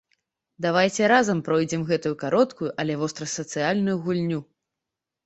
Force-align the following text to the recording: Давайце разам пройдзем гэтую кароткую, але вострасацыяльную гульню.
Давайце 0.65 1.09
разам 1.11 1.43
пройдзем 1.49 1.83
гэтую 1.89 2.11
кароткую, 2.23 2.71
але 2.85 2.97
вострасацыяльную 3.03 3.95
гульню. 4.07 4.41